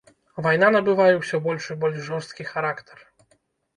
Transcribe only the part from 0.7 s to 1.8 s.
набывае ўсё больш і